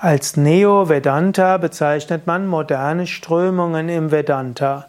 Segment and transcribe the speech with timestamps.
[0.00, 4.86] Als Neo-Vedanta bezeichnet man moderne Strömungen im Vedanta.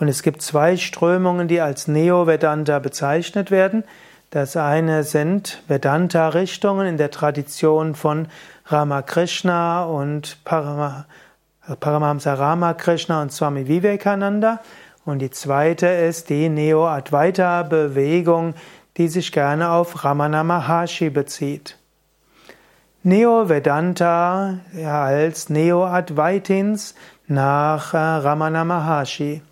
[0.00, 3.84] Und es gibt zwei Strömungen, die als Neo-Vedanta bezeichnet werden.
[4.30, 8.28] Das eine sind Vedanta-Richtungen in der Tradition von
[8.64, 14.60] Ramakrishna und Paramahamsa Ramakrishna und Swami Vivekananda.
[15.04, 18.54] Und die zweite ist die Neo-Advaita-Bewegung,
[18.96, 21.76] die sich gerne auf Ramana Maharshi bezieht.
[23.06, 26.96] Neo-Vedanta als Neo-Advaitins
[27.28, 29.42] nach äh, Ramana Maharshi.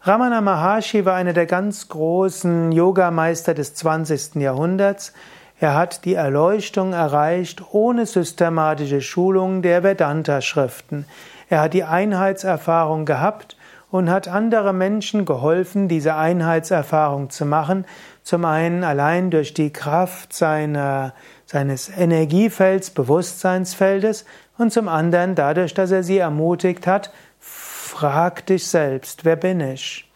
[0.00, 4.36] Ramana Maharshi war einer der ganz großen Yogameister des 20.
[4.36, 5.12] Jahrhunderts.
[5.60, 11.04] Er hat die Erleuchtung erreicht ohne systematische Schulung der Vedanta-Schriften.
[11.50, 13.55] Er hat die Einheitserfahrung gehabt
[13.90, 17.86] und hat andere Menschen geholfen, diese Einheitserfahrung zu machen.
[18.22, 21.12] Zum einen allein durch die Kraft seiner
[21.46, 24.26] seines Energiefelds, Bewusstseinsfeldes
[24.58, 30.10] und zum anderen dadurch, dass er sie ermutigt hat, frag dich selbst, wer bin ich?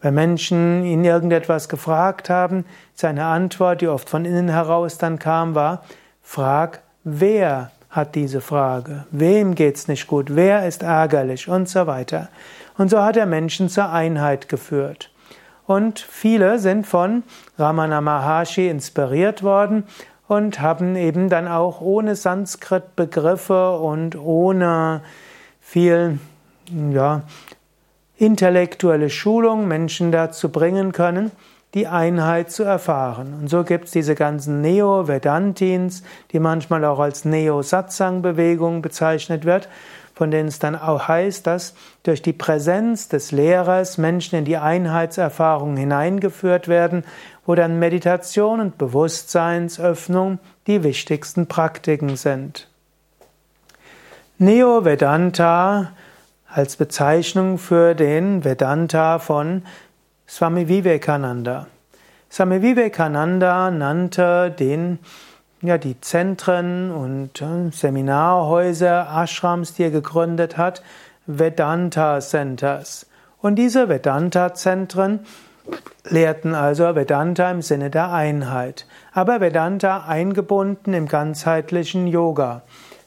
[0.00, 2.64] Wenn Menschen ihn irgendetwas gefragt haben,
[2.94, 5.82] seine Antwort, die oft von innen heraus dann kam, war,
[6.22, 9.06] frag, wer hat diese Frage?
[9.10, 10.34] Wem geht's nicht gut?
[10.34, 11.48] Wer ist ärgerlich?
[11.48, 12.28] Und so weiter.
[12.76, 15.10] Und so hat er Menschen zur Einheit geführt.
[15.66, 17.22] Und viele sind von
[17.58, 19.84] Ramana Maharshi inspiriert worden
[20.26, 25.02] und haben eben dann auch ohne Sanskrit-Begriffe und ohne
[25.60, 26.18] viel
[26.90, 27.22] ja,
[28.16, 31.30] intellektuelle Schulung Menschen dazu bringen können,
[31.74, 33.34] die Einheit zu erfahren.
[33.40, 36.02] Und so gibt es diese ganzen Neo-Vedantins,
[36.32, 39.68] die manchmal auch als Neo-Satsang-Bewegung bezeichnet wird,
[40.14, 44.56] von denen es dann auch heißt, dass durch die Präsenz des Lehrers Menschen in die
[44.56, 47.04] Einheitserfahrung hineingeführt werden,
[47.46, 52.68] wo dann Meditation und Bewusstseinsöffnung die wichtigsten Praktiken sind.
[54.38, 55.92] Neo-Vedanta
[56.48, 59.62] als Bezeichnung für den Vedanta von
[60.28, 61.68] Swami Vivekananda.
[62.30, 64.98] Swami Vivekananda nannte den
[65.62, 70.82] ja, die Zentren und äh, Seminarhäuser, Ashrams, die er gegründet hat,
[71.26, 73.06] Vedanta Centers.
[73.40, 75.20] Und diese Vedanta-Zentren
[76.04, 82.62] lehrten also Vedanta im Sinne der Einheit, aber Vedanta eingebunden im ganzheitlichen Yoga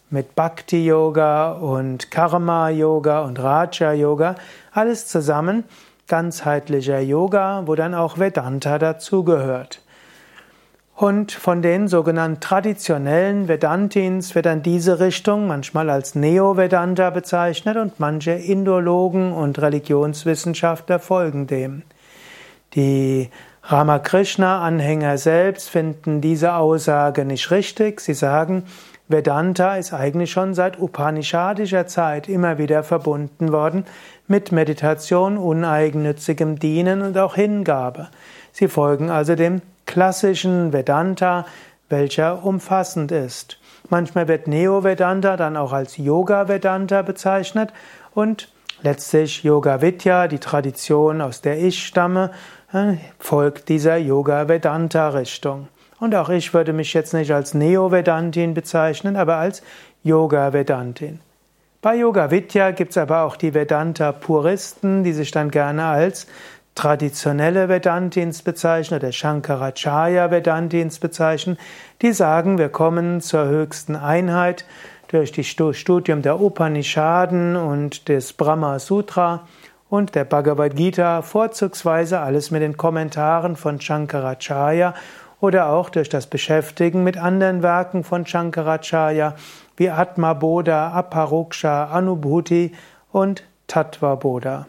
[0.09, 4.35] mit Bhakti Yoga und Karma Yoga und Raja Yoga,
[4.73, 5.63] alles zusammen
[6.11, 9.81] ganzheitlicher Yoga, wo dann auch Vedanta dazugehört.
[10.94, 18.01] Und von den sogenannten traditionellen Vedantins wird dann diese Richtung manchmal als Neo-Vedanta bezeichnet und
[18.01, 21.83] manche Indologen und Religionswissenschaftler folgen dem.
[22.75, 23.29] Die
[23.63, 28.01] Ramakrishna-Anhänger selbst finden diese Aussage nicht richtig.
[28.01, 28.66] Sie sagen,
[29.11, 33.85] Vedanta ist eigentlich schon seit Upanishadischer Zeit immer wieder verbunden worden
[34.27, 38.09] mit Meditation, uneigennützigem Dienen und auch Hingabe.
[38.51, 41.45] Sie folgen also dem klassischen Vedanta,
[41.89, 43.59] welcher umfassend ist.
[43.89, 47.73] Manchmal wird Neo-Vedanta dann auch als Yoga-Vedanta bezeichnet
[48.13, 48.51] und
[48.81, 52.31] letztlich Yoga Vidya, die Tradition, aus der ich stamme,
[52.73, 55.67] äh, folgt dieser Yoga-Vedanta-Richtung.
[56.01, 59.62] Und auch ich würde mich jetzt nicht als Neo-Vedantin bezeichnen, aber als
[60.01, 61.19] Yoga-Vedantin.
[61.79, 66.25] Bei Yoga Vidya gibt es aber auch die Vedanta-Puristen, die sich dann gerne als
[66.73, 71.59] traditionelle Vedantins bezeichnen oder Shankaracharya Vedantins bezeichnen,
[72.01, 74.66] die sagen, wir kommen zur höchsten Einheit
[75.09, 79.47] durch das Studium der Upanishaden und des Brahma Sutra
[79.88, 84.95] und der Bhagavad Gita, vorzugsweise alles mit den Kommentaren von Shankaracharya
[85.41, 89.35] oder auch durch das Beschäftigen mit anderen Werken von Shankaracharya
[89.75, 92.74] wie Atma Bodha, Aparoksha, Anubhuti
[93.12, 94.68] und Tattva Bodha.